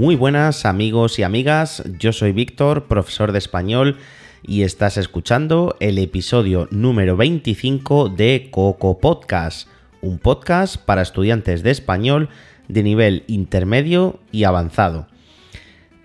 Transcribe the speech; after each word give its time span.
Muy 0.00 0.16
buenas 0.16 0.64
amigos 0.64 1.18
y 1.18 1.24
amigas, 1.24 1.82
yo 1.98 2.14
soy 2.14 2.32
Víctor, 2.32 2.86
profesor 2.86 3.32
de 3.32 3.38
español, 3.38 3.98
y 4.42 4.62
estás 4.62 4.96
escuchando 4.96 5.76
el 5.78 5.98
episodio 5.98 6.68
número 6.70 7.18
25 7.18 8.08
de 8.08 8.48
Coco 8.50 8.98
Podcast, 8.98 9.68
un 10.00 10.18
podcast 10.18 10.78
para 10.78 11.02
estudiantes 11.02 11.62
de 11.62 11.72
español 11.72 12.30
de 12.66 12.82
nivel 12.82 13.24
intermedio 13.26 14.20
y 14.32 14.44
avanzado. 14.44 15.06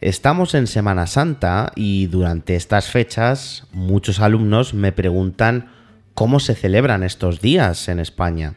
Estamos 0.02 0.55
en 0.55 0.68
Semana 0.68 1.07
Santa 1.07 1.71
y 1.73 2.07
durante 2.07 2.57
estas 2.57 2.89
fechas 2.89 3.66
muchos 3.71 4.20
alumnos 4.20 4.73
me 4.73 4.91
preguntan 4.91 5.70
cómo 6.14 6.41
se 6.41 6.54
celebran 6.54 7.02
estos 7.02 7.39
días 7.39 7.88
en 7.88 8.02
España. 8.02 8.55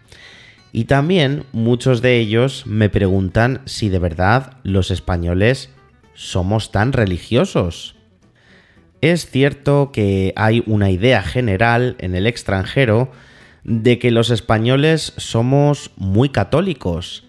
Y 0.73 0.85
también 0.85 1.45
muchos 1.53 2.03
de 2.03 2.19
ellos 2.19 2.65
me 2.67 2.89
preguntan 2.89 3.63
si 3.65 3.89
de 3.89 3.99
verdad 3.99 4.59
los 4.63 4.91
españoles 4.91 5.71
somos 6.15 6.73
tan 6.73 6.93
religiosos. 6.93 7.97
Es 9.01 9.31
cierto 9.31 9.91
que 9.93 10.33
hay 10.37 10.63
una 10.67 10.91
idea 10.91 11.23
general 11.23 11.97
en 12.01 12.15
el 12.15 12.27
extranjero 12.27 13.11
de 13.65 13.99
que 13.99 14.11
los 14.11 14.31
españoles 14.31 15.13
somos 15.17 15.93
muy 15.97 16.31
católicos. 16.31 17.25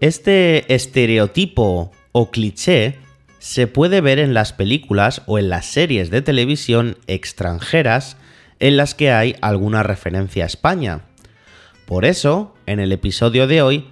Este 0.00 0.74
estereotipo 0.74 1.92
o 2.10 2.30
cliché 2.30 2.98
se 3.38 3.66
puede 3.66 4.00
ver 4.00 4.18
en 4.18 4.34
las 4.34 4.52
películas 4.52 5.22
o 5.26 5.38
en 5.38 5.48
las 5.48 5.66
series 5.66 6.10
de 6.10 6.22
televisión 6.22 6.96
extranjeras 7.06 8.16
en 8.58 8.76
las 8.76 8.94
que 8.94 9.10
hay 9.10 9.36
alguna 9.40 9.82
referencia 9.82 10.44
a 10.44 10.46
España. 10.46 11.02
Por 11.86 12.04
eso, 12.04 12.51
en 12.66 12.80
el 12.80 12.92
episodio 12.92 13.46
de 13.46 13.62
hoy, 13.62 13.88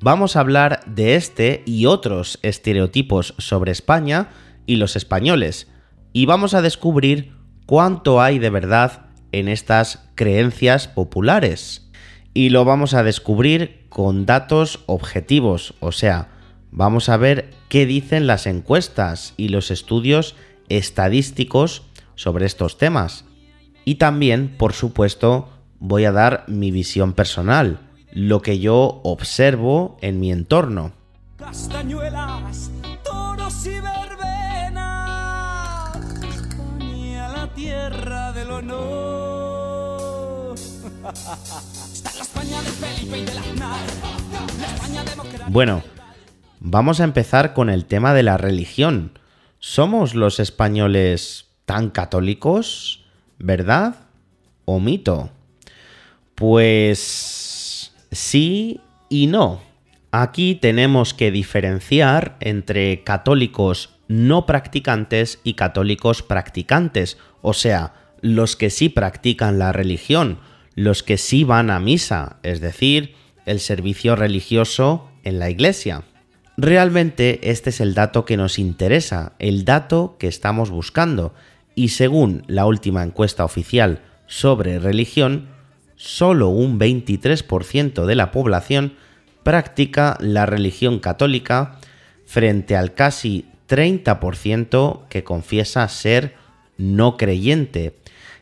vamos 0.00 0.36
a 0.36 0.40
hablar 0.40 0.80
de 0.86 1.14
este 1.14 1.62
y 1.66 1.86
otros 1.86 2.38
estereotipos 2.42 3.34
sobre 3.38 3.72
España 3.72 4.30
y 4.66 4.76
los 4.76 4.96
españoles, 4.96 5.68
y 6.12 6.26
vamos 6.26 6.54
a 6.54 6.62
descubrir 6.62 7.32
cuánto 7.66 8.20
hay 8.20 8.38
de 8.38 8.50
verdad 8.50 9.06
en 9.32 9.48
estas 9.48 10.08
creencias 10.14 10.88
populares. 10.88 11.90
Y 12.34 12.50
lo 12.50 12.64
vamos 12.64 12.94
a 12.94 13.02
descubrir 13.02 13.86
con 13.88 14.26
datos 14.26 14.80
objetivos, 14.86 15.74
o 15.80 15.92
sea, 15.92 16.28
vamos 16.70 17.08
a 17.08 17.16
ver 17.16 17.50
qué 17.68 17.86
dicen 17.86 18.26
las 18.26 18.46
encuestas 18.46 19.34
y 19.36 19.48
los 19.48 19.70
estudios 19.70 20.36
estadísticos 20.68 21.82
sobre 22.14 22.46
estos 22.46 22.78
temas. 22.78 23.24
Y 23.84 23.96
también, 23.96 24.54
por 24.58 24.74
supuesto, 24.74 25.48
voy 25.80 26.04
a 26.04 26.12
dar 26.12 26.44
mi 26.46 26.70
visión 26.70 27.12
personal, 27.12 27.87
lo 28.18 28.42
que 28.42 28.58
yo 28.58 29.00
observo 29.04 29.96
en 30.00 30.18
mi 30.18 30.32
entorno. 30.32 30.90
Castañuelas, 31.36 32.72
toros 33.04 33.64
y 33.64 33.78
verbenas, 33.78 34.74
la 37.32 37.48
tierra 37.54 38.32
del 38.32 38.50
honor. 38.50 39.78
Bueno, 45.48 45.82
vamos 46.60 47.00
a 47.00 47.04
empezar 47.04 47.54
con 47.54 47.70
el 47.70 47.84
tema 47.86 48.12
de 48.14 48.22
la 48.22 48.36
religión. 48.36 49.18
¿Somos 49.58 50.14
los 50.14 50.40
españoles 50.40 51.46
tan 51.64 51.88
católicos? 51.90 53.04
¿Verdad 53.38 53.94
o 54.64 54.80
mito? 54.80 55.30
Pues 56.34 57.37
sí 58.10 58.80
y 59.08 59.26
no. 59.26 59.60
Aquí 60.10 60.54
tenemos 60.54 61.12
que 61.14 61.30
diferenciar 61.30 62.36
entre 62.40 63.04
católicos 63.04 63.90
no 64.08 64.46
practicantes 64.46 65.38
y 65.44 65.54
católicos 65.54 66.22
practicantes, 66.22 67.18
o 67.42 67.52
sea, 67.52 67.94
los 68.22 68.56
que 68.56 68.70
sí 68.70 68.88
practican 68.88 69.58
la 69.58 69.72
religión, 69.72 70.38
los 70.74 71.02
que 71.02 71.18
sí 71.18 71.44
van 71.44 71.70
a 71.70 71.78
misa, 71.78 72.38
es 72.42 72.60
decir, 72.60 73.14
el 73.44 73.60
servicio 73.60 74.16
religioso 74.16 75.10
en 75.24 75.38
la 75.38 75.50
iglesia. 75.50 76.04
Realmente 76.56 77.50
este 77.50 77.70
es 77.70 77.80
el 77.80 77.94
dato 77.94 78.24
que 78.24 78.36
nos 78.36 78.58
interesa, 78.58 79.34
el 79.38 79.64
dato 79.64 80.16
que 80.18 80.26
estamos 80.26 80.70
buscando, 80.70 81.34
y 81.74 81.88
según 81.88 82.42
la 82.48 82.66
última 82.66 83.04
encuesta 83.04 83.44
oficial 83.44 84.00
sobre 84.26 84.78
religión, 84.78 85.48
solo 85.98 86.48
un 86.48 86.78
23% 86.78 88.06
de 88.06 88.14
la 88.14 88.30
población 88.30 88.94
practica 89.42 90.16
la 90.20 90.46
religión 90.46 91.00
católica 91.00 91.78
frente 92.24 92.76
al 92.76 92.94
casi 92.94 93.46
30% 93.68 95.08
que 95.08 95.24
confiesa 95.24 95.86
ser 95.88 96.34
no 96.78 97.16
creyente. 97.16 97.96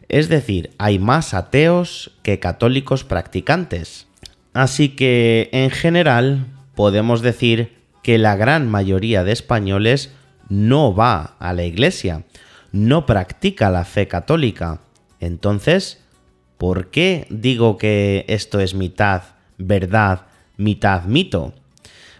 Es 0.08 0.28
decir, 0.28 0.70
hay 0.78 0.98
más 0.98 1.34
ateos 1.34 2.12
que 2.22 2.38
católicos 2.38 3.04
practicantes. 3.04 4.06
Así 4.52 4.90
que, 4.90 5.48
en 5.52 5.70
general, 5.70 6.46
podemos 6.74 7.22
decir 7.22 7.74
que 8.02 8.18
la 8.18 8.36
gran 8.36 8.70
mayoría 8.70 9.24
de 9.24 9.32
españoles 9.32 10.12
no 10.48 10.94
va 10.94 11.36
a 11.40 11.52
la 11.52 11.64
iglesia, 11.64 12.24
no 12.70 13.06
practica 13.06 13.70
la 13.70 13.84
fe 13.84 14.06
católica. 14.06 14.80
Entonces, 15.20 16.05
¿Por 16.58 16.88
qué 16.90 17.26
digo 17.30 17.76
que 17.76 18.24
esto 18.28 18.60
es 18.60 18.74
mitad 18.74 19.22
verdad, 19.58 20.26
mitad 20.56 21.04
mito? 21.04 21.52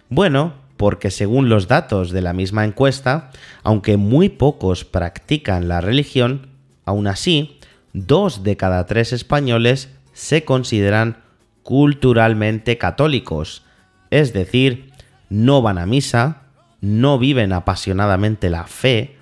Bueno, 0.09 0.53
porque 0.77 1.09
según 1.09 1.49
los 1.49 1.67
datos 1.67 2.11
de 2.11 2.21
la 2.21 2.33
misma 2.33 2.63
encuesta, 2.63 3.31
aunque 3.63 3.97
muy 3.97 4.29
pocos 4.29 4.85
practican 4.85 5.67
la 5.67 5.81
religión, 5.81 6.49
aún 6.85 7.07
así, 7.07 7.59
dos 7.93 8.43
de 8.43 8.57
cada 8.57 8.85
tres 8.85 9.11
españoles 9.11 9.89
se 10.13 10.45
consideran 10.45 11.17
culturalmente 11.63 12.77
católicos, 12.77 13.63
es 14.11 14.33
decir, 14.33 14.91
no 15.29 15.61
van 15.61 15.79
a 15.79 15.85
misa, 15.85 16.43
no 16.79 17.17
viven 17.17 17.51
apasionadamente 17.51 18.49
la 18.49 18.65
fe, 18.65 19.17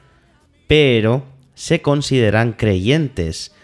pero 0.68 1.26
se 1.56 1.82
consideran 1.82 2.52
creyentes 2.52 3.55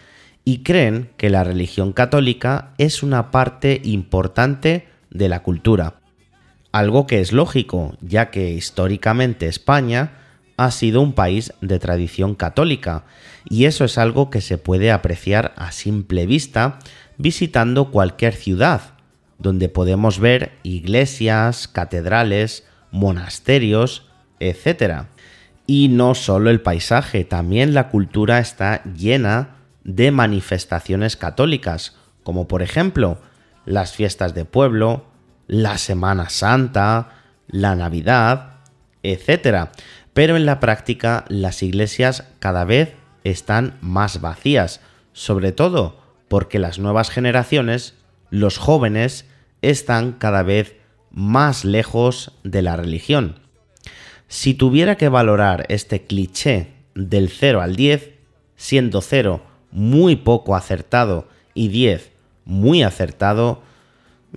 y 0.44 0.62
creen 0.62 1.10
que 1.16 1.30
la 1.30 1.44
religión 1.44 1.92
católica 1.92 2.74
es 2.78 3.02
una 3.02 3.30
parte 3.30 3.80
importante 3.84 4.88
de 5.10 5.28
la 5.28 5.42
cultura. 5.42 5.94
Algo 6.72 7.06
que 7.06 7.20
es 7.20 7.32
lógico, 7.32 7.96
ya 8.00 8.30
que 8.30 8.50
históricamente 8.50 9.46
España 9.46 10.18
ha 10.56 10.70
sido 10.70 11.00
un 11.00 11.12
país 11.12 11.52
de 11.60 11.78
tradición 11.78 12.34
católica, 12.34 13.04
y 13.48 13.66
eso 13.66 13.84
es 13.84 13.98
algo 13.98 14.30
que 14.30 14.40
se 14.40 14.58
puede 14.58 14.90
apreciar 14.90 15.52
a 15.56 15.72
simple 15.72 16.26
vista 16.26 16.78
visitando 17.18 17.90
cualquier 17.90 18.34
ciudad, 18.34 18.94
donde 19.38 19.68
podemos 19.68 20.18
ver 20.18 20.52
iglesias, 20.62 21.68
catedrales, 21.68 22.64
monasterios, 22.90 24.06
etc. 24.40 25.04
Y 25.66 25.88
no 25.88 26.14
solo 26.14 26.50
el 26.50 26.60
paisaje, 26.60 27.24
también 27.24 27.74
la 27.74 27.88
cultura 27.88 28.38
está 28.38 28.82
llena 28.84 29.61
de 29.84 30.10
manifestaciones 30.10 31.16
católicas, 31.16 31.96
como 32.22 32.48
por 32.48 32.62
ejemplo 32.62 33.18
las 33.64 33.92
fiestas 33.92 34.34
de 34.34 34.44
pueblo, 34.44 35.06
la 35.46 35.78
Semana 35.78 36.28
Santa, 36.30 37.10
la 37.48 37.74
Navidad, 37.76 38.60
etc. 39.02 39.70
Pero 40.12 40.36
en 40.36 40.46
la 40.46 40.60
práctica 40.60 41.24
las 41.28 41.62
iglesias 41.62 42.24
cada 42.38 42.64
vez 42.64 42.94
están 43.24 43.78
más 43.80 44.20
vacías, 44.20 44.80
sobre 45.12 45.52
todo 45.52 46.00
porque 46.28 46.58
las 46.58 46.78
nuevas 46.78 47.10
generaciones, 47.10 47.94
los 48.30 48.58
jóvenes, 48.58 49.26
están 49.60 50.12
cada 50.12 50.42
vez 50.42 50.76
más 51.10 51.64
lejos 51.64 52.32
de 52.42 52.62
la 52.62 52.76
religión. 52.76 53.40
Si 54.28 54.54
tuviera 54.54 54.96
que 54.96 55.10
valorar 55.10 55.66
este 55.68 56.06
cliché 56.06 56.72
del 56.94 57.28
0 57.28 57.60
al 57.60 57.76
10, 57.76 58.10
siendo 58.56 59.02
0 59.02 59.42
muy 59.72 60.16
poco 60.16 60.54
acertado 60.54 61.28
y 61.54 61.68
10 61.68 62.12
muy 62.44 62.82
acertado, 62.82 63.62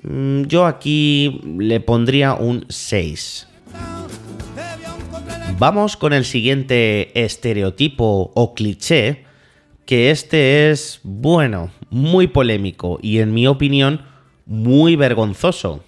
mm, 0.04 0.44
yo 0.44 0.66
aquí 0.66 1.42
le 1.58 1.80
pondría 1.80 2.34
un 2.34 2.66
6. 2.70 3.48
Vamos 5.58 5.96
con 5.96 6.12
el 6.12 6.26
siguiente 6.26 7.24
estereotipo 7.24 8.32
o 8.36 8.54
cliché, 8.54 9.26
que 9.86 10.12
este 10.12 10.70
es, 10.70 11.00
bueno, 11.04 11.72
muy 11.90 12.28
polémico 12.28 13.00
y 13.02 13.20
en 13.20 13.34
mi 13.34 13.48
opinión 13.48 14.02
muy 14.46 14.96
vergonzoso. 14.96 15.84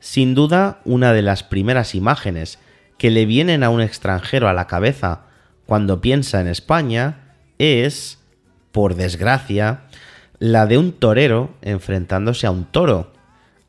Sin 0.00 0.34
duda, 0.34 0.80
una 0.84 1.12
de 1.12 1.22
las 1.22 1.42
primeras 1.42 1.94
imágenes 1.94 2.58
que 2.98 3.10
le 3.10 3.24
vienen 3.24 3.62
a 3.62 3.70
un 3.70 3.80
extranjero 3.80 4.48
a 4.48 4.52
la 4.52 4.66
cabeza 4.66 5.26
cuando 5.66 6.00
piensa 6.00 6.40
en 6.40 6.48
España 6.48 7.36
es 7.58 8.23
por 8.74 8.96
desgracia, 8.96 9.82
la 10.40 10.66
de 10.66 10.78
un 10.78 10.90
torero 10.90 11.54
enfrentándose 11.62 12.48
a 12.48 12.50
un 12.50 12.64
toro. 12.64 13.12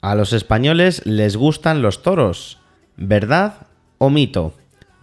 A 0.01 0.15
los 0.15 0.33
españoles 0.33 1.05
les 1.05 1.37
gustan 1.37 1.83
los 1.83 2.01
toros, 2.01 2.57
¿verdad 2.97 3.67
o 3.99 4.09
mito? 4.09 4.55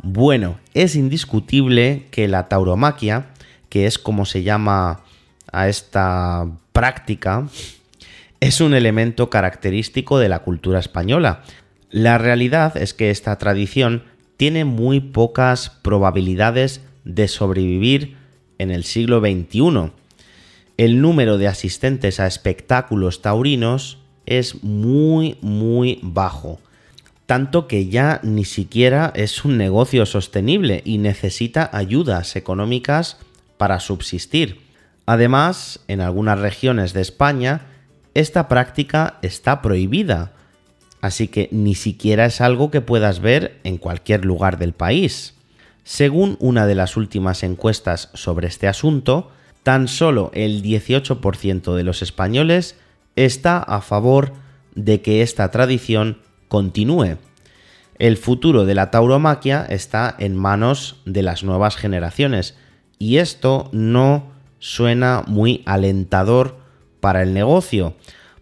Bueno, 0.03 0.59
es 0.75 0.97
indiscutible 0.97 2.09
que 2.11 2.27
la 2.27 2.49
tauromaquia, 2.49 3.27
que 3.69 3.87
es 3.87 3.97
como 3.97 4.27
se 4.27 4.43
llama 4.43 5.05
a 5.53 5.69
esta 5.69 6.51
práctica, 6.73 7.47
es 8.41 8.61
un 8.61 8.75
elemento 8.75 9.31
característico 9.31 10.19
de 10.19 10.29
la 10.29 10.41
cultura 10.41 10.81
española. 10.81 11.43
La 11.91 12.19
realidad 12.19 12.77
es 12.77 12.93
que 12.93 13.11
esta 13.11 13.39
tradición 13.39 14.03
tiene 14.37 14.65
muy 14.65 14.99
pocas 14.99 15.71
probabilidades 15.71 16.81
de 17.05 17.29
sobrevivir 17.29 18.21
en 18.62 18.70
el 18.70 18.85
siglo 18.85 19.20
XXI. 19.20 19.93
El 20.76 21.00
número 21.00 21.37
de 21.37 21.49
asistentes 21.49 22.20
a 22.20 22.26
espectáculos 22.26 23.20
taurinos 23.20 23.99
es 24.25 24.62
muy, 24.62 25.37
muy 25.43 25.99
bajo. 26.03 26.61
Tanto 27.26 27.69
que 27.69 27.88
ya 27.88 28.20
ni 28.23 28.44
siquiera 28.44 29.12
es 29.14 29.44
un 29.44 29.56
negocio 29.56 30.06
sostenible 30.06 30.82
y 30.85 30.99
necesita 30.99 31.70
ayudas 31.73 32.37
económicas 32.37 33.19
para 33.56 33.81
subsistir. 33.81 34.61
Además, 35.06 35.81
en 35.88 36.00
algunas 36.00 36.38
regiones 36.38 36.93
de 36.93 37.00
España, 37.00 37.62
esta 38.15 38.49
práctica 38.49 39.19
está 39.23 39.62
prohibida, 39.62 40.32
así 41.00 41.29
que 41.29 41.49
ni 41.50 41.75
siquiera 41.75 42.26
es 42.26 42.41
algo 42.41 42.70
que 42.70 42.81
puedas 42.81 43.20
ver 43.20 43.61
en 43.65 43.79
cualquier 43.79 44.25
lugar 44.25 44.58
del 44.58 44.73
país. 44.73 45.35
Según 45.84 46.37
una 46.40 46.67
de 46.67 46.75
las 46.75 46.96
últimas 46.96 47.43
encuestas 47.43 48.11
sobre 48.14 48.46
este 48.46 48.69
asunto, 48.69 49.31
tan 49.62 49.88
solo 49.88 50.31
el 50.34 50.62
18% 50.62 51.75
de 51.75 51.82
los 51.82 52.02
españoles 52.02 52.76
está 53.17 53.58
a 53.58 53.81
favor 53.81 54.32
de 54.75 55.02
que 55.02 55.23
esta 55.23 55.50
tradición 55.50 56.19
continúe. 56.49 57.19
El 57.99 58.17
futuro 58.17 58.64
de 58.64 58.75
la 58.75 58.90
tauromaquia 58.90 59.64
está 59.69 60.14
en 60.19 60.37
manos 60.37 60.96
de 61.05 61.23
las 61.23 61.44
nuevas 61.44 61.76
generaciones 61.76 62.56
y 62.99 63.19
esto 63.19 63.69
no 63.73 64.32
suena 64.58 65.25
muy 65.26 65.62
alentador 65.67 66.58
para 67.00 67.23
el 67.23 67.34
negocio, 67.34 67.94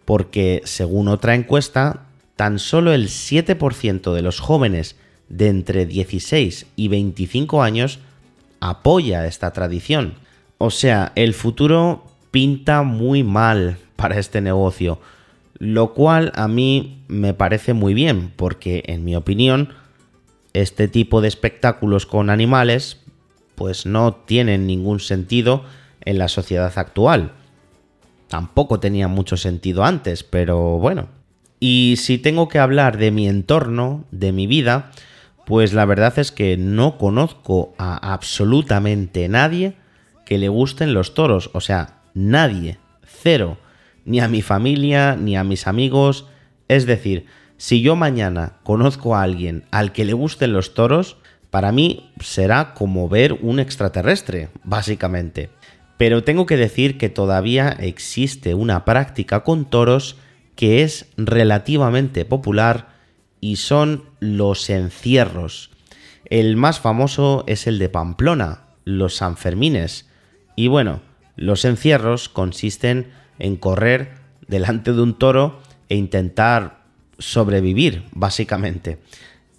porque 0.04 0.60
según 0.64 1.08
otra 1.08 1.34
encuesta, 1.34 2.06
tan 2.36 2.58
solo 2.58 2.92
el 2.92 3.08
7% 3.08 4.12
de 4.12 4.22
los 4.22 4.40
jóvenes 4.40 4.96
de 5.30 5.48
entre 5.48 5.86
16 5.86 6.66
y 6.76 6.88
25 6.88 7.62
años 7.62 8.00
apoya 8.60 9.26
esta 9.26 9.52
tradición. 9.52 10.14
O 10.58 10.70
sea, 10.70 11.12
el 11.14 11.32
futuro 11.32 12.04
pinta 12.30 12.82
muy 12.82 13.22
mal 13.22 13.78
para 13.96 14.18
este 14.18 14.42
negocio, 14.42 15.00
lo 15.58 15.94
cual 15.94 16.32
a 16.34 16.48
mí 16.48 17.02
me 17.08 17.32
parece 17.32 17.72
muy 17.72 17.94
bien, 17.94 18.32
porque 18.36 18.82
en 18.86 19.04
mi 19.04 19.16
opinión, 19.16 19.70
este 20.52 20.88
tipo 20.88 21.20
de 21.20 21.28
espectáculos 21.28 22.04
con 22.04 22.28
animales 22.28 22.98
pues 23.54 23.84
no 23.84 24.14
tienen 24.14 24.66
ningún 24.66 25.00
sentido 25.00 25.64
en 26.04 26.18
la 26.18 26.28
sociedad 26.28 26.72
actual. 26.76 27.32
Tampoco 28.28 28.80
tenía 28.80 29.06
mucho 29.06 29.36
sentido 29.36 29.84
antes, 29.84 30.24
pero 30.24 30.78
bueno. 30.78 31.08
Y 31.60 31.96
si 31.98 32.16
tengo 32.16 32.48
que 32.48 32.58
hablar 32.58 32.96
de 32.96 33.10
mi 33.10 33.28
entorno, 33.28 34.04
de 34.12 34.32
mi 34.32 34.46
vida, 34.46 34.92
pues 35.50 35.72
la 35.72 35.84
verdad 35.84 36.16
es 36.20 36.30
que 36.30 36.56
no 36.56 36.96
conozco 36.96 37.74
a 37.76 38.12
absolutamente 38.12 39.28
nadie 39.28 39.74
que 40.24 40.38
le 40.38 40.48
gusten 40.48 40.94
los 40.94 41.12
toros. 41.12 41.50
O 41.54 41.60
sea, 41.60 42.02
nadie. 42.14 42.78
Cero 43.04 43.58
ni 44.04 44.20
a 44.20 44.28
mi 44.28 44.42
familia, 44.42 45.16
ni 45.16 45.36
a 45.36 45.42
mis 45.42 45.66
amigos. 45.66 46.28
Es 46.68 46.86
decir, 46.86 47.26
si 47.56 47.82
yo 47.82 47.96
mañana 47.96 48.58
conozco 48.62 49.16
a 49.16 49.24
alguien 49.24 49.64
al 49.72 49.90
que 49.90 50.04
le 50.04 50.12
gusten 50.12 50.52
los 50.52 50.72
toros, 50.72 51.16
para 51.50 51.72
mí 51.72 52.12
será 52.20 52.72
como 52.72 53.08
ver 53.08 53.32
un 53.42 53.58
extraterrestre, 53.58 54.50
básicamente. 54.62 55.50
Pero 55.96 56.22
tengo 56.22 56.46
que 56.46 56.56
decir 56.56 56.96
que 56.96 57.08
todavía 57.08 57.70
existe 57.70 58.54
una 58.54 58.84
práctica 58.84 59.42
con 59.42 59.64
toros 59.64 60.16
que 60.54 60.84
es 60.84 61.06
relativamente 61.16 62.24
popular 62.24 62.99
y 63.40 63.56
son 63.56 64.04
los 64.20 64.70
encierros. 64.70 65.70
El 66.24 66.56
más 66.56 66.80
famoso 66.80 67.44
es 67.46 67.66
el 67.66 67.78
de 67.78 67.88
Pamplona, 67.88 68.62
los 68.84 69.16
Sanfermines. 69.16 70.08
Y 70.56 70.68
bueno, 70.68 71.00
los 71.36 71.64
encierros 71.64 72.28
consisten 72.28 73.10
en 73.38 73.56
correr 73.56 74.12
delante 74.46 74.92
de 74.92 75.02
un 75.02 75.18
toro 75.18 75.60
e 75.88 75.96
intentar 75.96 76.84
sobrevivir, 77.18 78.04
básicamente. 78.12 78.98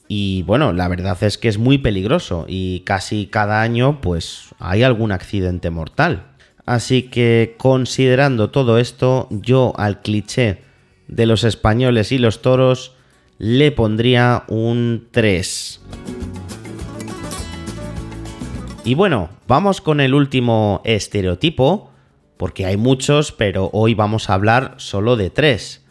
Y 0.07 0.43
bueno, 0.43 0.73
la 0.73 0.87
verdad 0.87 1.17
es 1.23 1.37
que 1.37 1.47
es 1.47 1.57
muy 1.57 1.77
peligroso 1.77 2.45
y 2.47 2.81
casi 2.81 3.27
cada 3.27 3.61
año 3.61 4.01
pues 4.01 4.49
hay 4.59 4.83
algún 4.83 5.11
accidente 5.11 5.69
mortal. 5.69 6.27
Así 6.65 7.03
que 7.03 7.55
considerando 7.57 8.49
todo 8.51 8.77
esto, 8.77 9.27
yo 9.31 9.73
al 9.77 10.01
cliché 10.01 10.63
de 11.07 11.25
los 11.25 11.43
españoles 11.43 12.11
y 12.11 12.17
los 12.17 12.41
toros 12.41 12.95
le 13.43 13.71
pondría 13.71 14.43
un 14.49 15.07
3. 15.09 15.81
Y 18.83 18.93
bueno, 18.93 19.29
vamos 19.47 19.81
con 19.81 19.99
el 19.99 20.13
último 20.13 20.79
estereotipo, 20.85 21.89
porque 22.37 22.67
hay 22.67 22.77
muchos, 22.77 23.31
pero 23.31 23.71
hoy 23.73 23.95
vamos 23.95 24.29
a 24.29 24.35
hablar 24.35 24.75
solo 24.77 25.15
de 25.15 25.31
tres. 25.31 25.83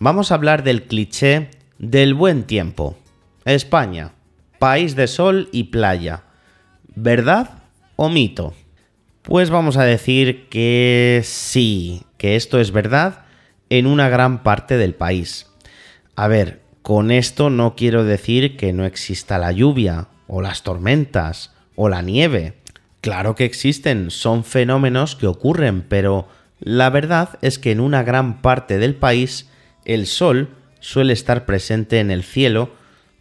Vamos 0.00 0.30
a 0.30 0.34
hablar 0.34 0.64
del 0.64 0.82
cliché 0.82 1.48
del 1.78 2.12
buen 2.12 2.42
tiempo. 2.42 2.98
España, 3.46 4.12
país 4.58 4.94
de 4.94 5.06
sol 5.06 5.48
y 5.50 5.64
playa. 5.64 6.24
¿Verdad 6.94 7.62
o 7.96 8.10
mito? 8.10 8.52
Pues 9.22 9.48
vamos 9.48 9.78
a 9.78 9.84
decir 9.84 10.46
que 10.50 11.22
sí, 11.24 12.02
que 12.18 12.36
esto 12.36 12.60
es 12.60 12.70
verdad 12.70 13.24
en 13.70 13.86
una 13.86 14.10
gran 14.10 14.42
parte 14.42 14.76
del 14.76 14.94
país. 14.94 15.50
A 16.16 16.28
ver, 16.28 16.61
con 16.82 17.10
esto 17.10 17.48
no 17.48 17.76
quiero 17.76 18.04
decir 18.04 18.56
que 18.56 18.72
no 18.72 18.84
exista 18.84 19.38
la 19.38 19.52
lluvia, 19.52 20.08
o 20.26 20.40
las 20.42 20.62
tormentas, 20.62 21.52
o 21.76 21.88
la 21.88 22.02
nieve. 22.02 22.54
Claro 23.00 23.34
que 23.34 23.44
existen, 23.44 24.10
son 24.10 24.44
fenómenos 24.44 25.14
que 25.14 25.26
ocurren, 25.26 25.82
pero 25.82 26.28
la 26.58 26.90
verdad 26.90 27.38
es 27.42 27.58
que 27.58 27.72
en 27.72 27.80
una 27.80 28.02
gran 28.02 28.40
parte 28.40 28.78
del 28.78 28.94
país 28.94 29.50
el 29.84 30.06
sol 30.06 30.50
suele 30.80 31.12
estar 31.12 31.44
presente 31.44 32.00
en 32.00 32.10
el 32.10 32.22
cielo 32.22 32.70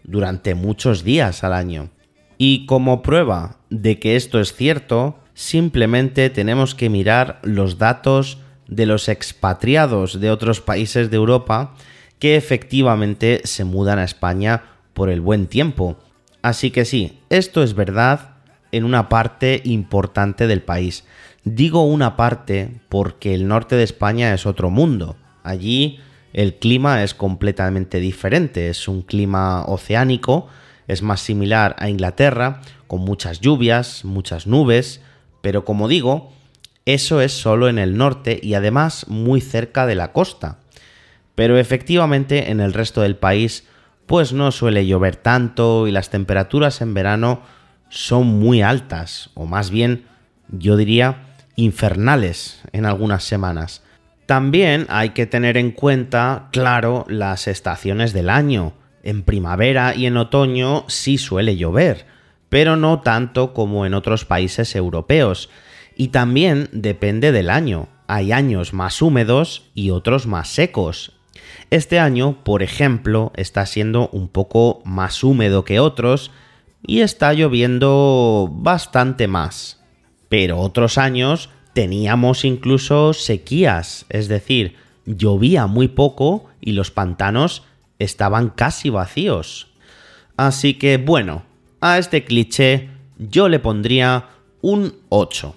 durante 0.04 0.56
muchos 0.56 1.04
días 1.04 1.44
al 1.44 1.54
año. 1.54 1.90
Y 2.38 2.66
como 2.66 3.02
prueba 3.02 3.58
de 3.70 4.00
que 4.00 4.16
esto 4.16 4.40
es 4.40 4.56
cierto, 4.56 5.20
simplemente 5.34 6.30
tenemos 6.30 6.74
que 6.74 6.90
mirar 6.90 7.40
los 7.44 7.78
datos 7.78 8.40
de 8.68 8.86
los 8.86 9.10
expatriados 9.10 10.20
de 10.20 10.32
otros 10.32 10.62
países 10.62 11.12
de 11.12 11.18
Europa 11.18 11.76
que 12.22 12.36
efectivamente 12.36 13.42
se 13.46 13.64
mudan 13.64 13.98
a 13.98 14.04
España 14.04 14.62
por 14.94 15.10
el 15.10 15.22
buen 15.22 15.48
tiempo. 15.48 15.98
Así 16.44 16.70
que 16.70 16.86
sí, 16.86 17.20
esto 17.32 17.64
es 17.64 17.74
verdad 17.74 18.36
en 18.72 18.84
una 18.84 19.10
parte 19.10 19.60
importante 19.66 20.46
del 20.46 20.62
país. 20.62 21.04
Digo 21.46 21.84
una 21.84 22.16
parte 22.16 22.80
porque 22.90 23.34
el 23.34 23.48
norte 23.48 23.76
de 23.76 23.84
España 23.84 24.36
es 24.36 24.46
otro 24.46 24.70
mundo. 24.70 25.16
Allí 25.42 26.00
el 26.32 26.60
clima 26.60 27.02
es 27.02 27.16
completamente 27.16 28.00
diferente, 28.00 28.70
es 28.70 28.88
un 28.88 29.02
clima 29.02 29.66
oceánico, 29.66 30.48
es 30.88 31.02
más 31.02 31.22
similar 31.22 31.76
a 31.80 31.90
Inglaterra, 31.90 32.62
con 32.86 33.02
muchas 33.02 33.40
lluvias, 33.40 34.06
muchas 34.06 34.46
nubes, 34.46 35.02
pero 35.42 35.66
como 35.66 35.88
digo, 35.88 36.32
eso 36.86 37.20
es 37.20 37.32
solo 37.32 37.68
en 37.68 37.80
el 37.80 37.98
norte 37.98 38.40
y 38.44 38.54
además 38.54 39.08
muy 39.08 39.42
cerca 39.42 39.88
de 39.88 39.96
la 39.96 40.12
costa. 40.12 40.60
Pero 41.42 41.58
efectivamente 41.58 42.52
en 42.52 42.60
el 42.60 42.72
resto 42.72 43.02
del 43.02 43.16
país 43.16 43.68
pues 44.06 44.32
no 44.32 44.52
suele 44.52 44.86
llover 44.86 45.16
tanto 45.16 45.88
y 45.88 45.92
las 45.92 46.12
temperaturas 46.12 46.82
en 46.82 46.94
verano 46.94 47.42
son 47.90 48.28
muy 48.28 48.62
altas, 48.62 49.32
o 49.34 49.48
más 49.48 49.72
bien, 49.72 50.06
yo 50.50 50.78
diría, 50.78 51.24
infernales 51.56 52.62
en 52.74 52.86
algunas 52.86 53.24
semanas. 53.24 53.82
También 54.28 54.86
hay 54.90 55.10
que 55.10 55.26
tener 55.26 55.58
en 55.58 55.72
cuenta, 55.72 56.50
claro, 56.52 57.08
las 57.10 57.48
estaciones 57.48 58.14
del 58.14 58.30
año. 58.30 58.74
En 59.02 59.24
primavera 59.24 59.96
y 59.96 60.06
en 60.06 60.18
otoño 60.18 60.86
sí 60.90 61.18
suele 61.18 61.58
llover, 61.58 62.06
pero 62.50 62.76
no 62.76 63.00
tanto 63.00 63.56
como 63.56 63.88
en 63.88 63.96
otros 63.96 64.26
países 64.26 64.76
europeos. 64.76 65.50
Y 65.96 66.10
también 66.10 66.70
depende 66.72 67.32
del 67.32 67.50
año. 67.50 67.88
Hay 68.06 68.32
años 68.32 68.74
más 68.74 69.02
húmedos 69.02 69.72
y 69.74 69.90
otros 69.90 70.28
más 70.28 70.48
secos. 70.48 71.18
Este 71.70 72.00
año, 72.00 72.44
por 72.44 72.64
ejemplo, 72.64 73.32
está 73.36 73.66
siendo 73.66 74.10
un 74.10 74.28
poco 74.28 74.82
más 74.84 75.24
húmedo 75.24 75.64
que 75.64 75.80
otros, 75.80 76.32
y 76.86 77.02
está 77.02 77.34
lloviendo 77.34 78.50
bastante 78.52 79.28
más. 79.28 79.80
Pero 80.30 80.60
otros 80.60 80.98
años 80.98 81.50
teníamos 81.74 82.46
incluso 82.46 83.14
sequías, 83.14 84.06
es 84.10 84.28
decir, 84.28 84.76
llovía 85.06 85.68
muy 85.68 85.88
poco 85.88 86.46
y 86.60 86.74
los 86.74 86.92
pantanos 86.92 87.64
estaban 88.00 88.50
casi 88.50 88.90
vacíos. 88.90 89.68
Así 90.38 90.76
que 90.76 90.98
bueno, 90.98 91.44
a 91.82 91.98
este 91.98 92.24
cliché 92.24 92.90
yo 93.18 93.50
le 93.50 93.60
pondría 93.60 94.30
un 94.62 94.96
8. 95.10 95.56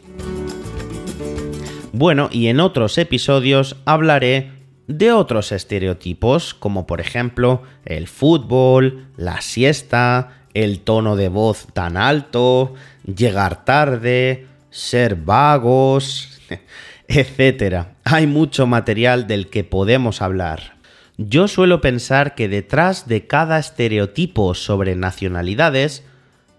Bueno, 1.93 2.29
y 2.33 2.49
en 2.49 2.61
otros 2.61 2.99
episodios 2.99 3.77
hablaré 3.85 4.51
de 4.87 5.13
otros 5.13 5.53
estereotipos, 5.53 6.55
como 6.55 6.87
por 6.87 7.01
ejemplo 7.01 7.63
el 7.85 8.09
fútbol, 8.09 9.07
la 9.17 9.41
siesta, 9.41 10.45
el 10.53 10.81
tono 10.81 11.17
de 11.17 11.29
voz 11.29 11.67
tan 11.73 11.97
alto, 11.97 12.75
llegar 13.05 13.65
tarde, 13.65 14.47
ser 14.71 15.17
vagos, 15.17 16.41
etc. 17.09 17.87
Hay 18.05 18.27
mucho 18.27 18.67
material 18.67 19.27
del 19.27 19.49
que 19.49 19.65
podemos 19.65 20.23
hablar. 20.23 20.75
Yo 21.17 21.47
suelo 21.47 21.81
pensar 21.81 22.35
que 22.35 22.49
detrás 22.49 23.07
de 23.07 23.27
cada 23.27 23.59
estereotipo 23.59 24.55
sobre 24.55 24.97
nacionalidades 24.97 26.05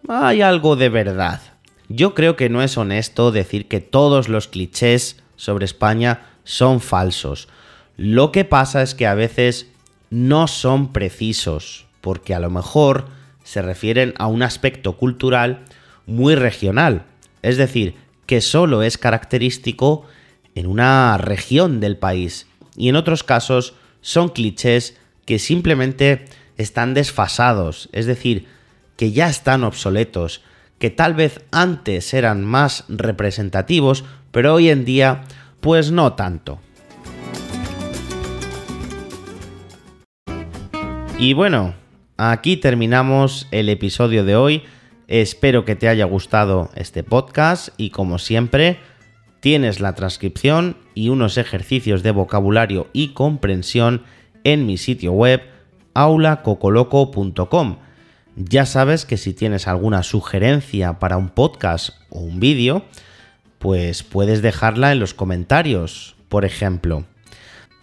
hay 0.08 0.42
algo 0.42 0.76
de 0.76 0.90
verdad. 0.90 1.42
Yo 1.90 2.14
creo 2.14 2.36
que 2.36 2.50
no 2.50 2.62
es 2.62 2.78
honesto 2.78 3.32
decir 3.32 3.68
que 3.68 3.82
todos 3.82 4.30
los 4.30 4.48
clichés 4.48 5.22
sobre 5.36 5.66
España 5.66 6.28
son 6.44 6.80
falsos. 6.80 7.50
Lo 7.98 8.32
que 8.32 8.46
pasa 8.46 8.82
es 8.82 8.94
que 8.94 9.08
a 9.08 9.14
veces 9.14 9.68
no 10.10 10.48
son 10.48 10.92
precisos, 10.92 11.86
porque 12.02 12.34
a 12.34 12.40
lo 12.40 12.50
mejor 12.50 13.08
se 13.44 13.62
refieren 13.62 14.14
a 14.18 14.28
un 14.28 14.44
aspecto 14.44 14.98
cultural 14.98 15.66
muy 16.06 16.36
regional, 16.36 17.06
es 17.42 17.58
decir, 17.58 17.96
que 18.26 18.42
solo 18.42 18.84
es 18.84 18.98
característico 18.98 20.06
en 20.56 20.68
una 20.68 21.18
región 21.18 21.80
del 21.80 21.98
país, 21.98 22.48
y 22.76 22.90
en 22.90 22.96
otros 22.96 23.24
casos 23.24 23.76
son 24.02 24.30
clichés 24.30 24.98
que 25.26 25.40
simplemente 25.40 26.26
están 26.58 26.94
desfasados, 26.94 27.90
es 27.92 28.06
decir, 28.06 28.48
que 28.98 29.12
ya 29.12 29.30
están 29.30 29.64
obsoletos, 29.64 30.42
que 30.80 30.90
tal 30.90 31.14
vez 31.14 31.42
antes 31.52 32.14
eran 32.14 32.44
más 32.44 32.86
representativos, 32.88 34.04
pero 34.32 34.54
hoy 34.54 34.70
en 34.70 34.86
día 34.86 35.24
pues 35.62 35.92
no 35.92 36.14
tanto. 36.14 36.60
Y 41.18 41.34
bueno, 41.34 41.74
aquí 42.18 42.58
terminamos 42.58 43.48
el 43.52 43.70
episodio 43.70 44.26
de 44.26 44.36
hoy. 44.36 44.64
Espero 45.08 45.64
que 45.64 45.76
te 45.76 45.88
haya 45.88 46.04
gustado 46.06 46.70
este 46.76 47.04
podcast 47.04 47.70
y 47.78 47.92
como 47.92 48.20
siempre, 48.20 48.80
tienes 49.40 49.80
la 49.80 49.96
transcripción 49.96 50.76
y 50.94 51.08
unos 51.08 51.38
ejercicios 51.38 52.04
de 52.04 52.12
vocabulario 52.12 52.88
y 52.92 53.10
comprensión 53.10 54.04
en 54.44 54.66
mi 54.66 54.78
sitio 54.78 55.14
web 55.14 55.42
aulacocoloco.com. 55.94 57.78
Ya 58.36 58.66
sabes 58.66 59.06
que 59.06 59.16
si 59.16 59.34
tienes 59.34 59.70
alguna 59.70 60.04
sugerencia 60.04 61.00
para 61.00 61.16
un 61.16 61.30
podcast 61.30 61.92
o 62.10 62.20
un 62.20 62.42
vídeo, 62.42 62.84
pues 63.58 64.04
puedes 64.04 64.42
dejarla 64.42 64.92
en 64.92 65.00
los 65.00 65.14
comentarios. 65.14 66.18
Por 66.28 66.44
ejemplo, 66.44 67.06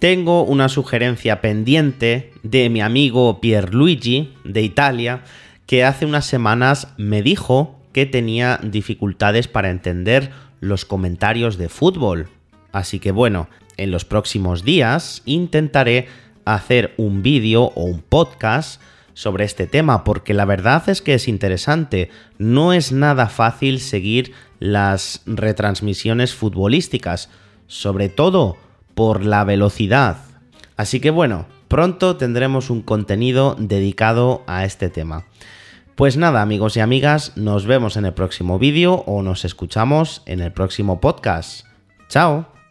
tengo 0.03 0.43
una 0.43 0.69
sugerencia 0.69 1.41
pendiente 1.41 2.33
de 2.43 2.69
mi 2.71 2.81
amigo 2.81 3.41
Pierluigi 3.41 4.35
de 4.43 4.61
Italia, 4.61 5.23
que 5.65 5.85
hace 5.85 6.07
unas 6.07 6.27
semanas 6.27 6.89
me 6.97 7.23
dijo 7.23 7.79
que 7.93 8.05
tenía 8.05 8.59
dificultades 8.65 9.47
para 9.47 9.71
entender 9.71 10.33
los 10.59 10.85
comentarios 10.85 11.57
de 11.57 11.69
fútbol. 11.69 12.29
Así 12.73 12.99
que 12.99 13.13
bueno, 13.13 13.49
en 13.77 13.93
los 13.93 14.05
próximos 14.05 14.65
días 14.65 15.23
intentaré 15.25 16.09
hacer 16.45 16.95
un 16.97 17.23
vídeo 17.23 17.71
o 17.77 17.85
un 17.85 18.01
podcast 18.01 18.83
sobre 19.15 19.45
este 19.45 19.69
tema, 19.69 20.03
porque 20.03 20.35
la 20.35 20.47
verdad 20.47 20.89
es 20.89 21.01
que 21.01 21.15
es 21.15 21.29
interesante. 21.29 22.11
No 22.39 22.73
es 22.73 22.91
nada 22.91 23.29
fácil 23.29 23.79
seguir 23.79 24.33
las 24.59 25.23
retransmisiones 25.27 26.35
futbolísticas, 26.35 27.31
sobre 27.69 28.09
todo 28.09 28.57
por 28.95 29.25
la 29.25 29.45
velocidad. 29.45 30.19
Así 30.77 31.01
que 31.01 31.11
bueno, 31.11 31.47
pronto 31.69 32.17
tendremos 32.17 32.71
un 32.71 32.83
contenido 32.83 33.57
dedicado 33.59 34.43
a 34.47 34.65
este 34.65 34.89
tema. 34.89 35.25
Pues 35.95 36.17
nada, 36.17 36.43
amigos 36.43 36.77
y 36.77 36.81
amigas, 36.81 37.37
nos 37.37 37.67
vemos 37.67 37.97
en 37.97 38.07
el 38.07 38.15
próximo 38.15 38.59
vídeo 38.59 39.05
o 39.07 39.23
nos 39.23 39.45
escuchamos 39.45 40.23
en 40.27 40.41
el 40.41 40.53
próximo 40.53 41.01
podcast. 41.01 41.67
¡Chao! 42.09 42.62